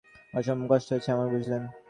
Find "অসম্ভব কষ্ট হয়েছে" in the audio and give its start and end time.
0.33-1.09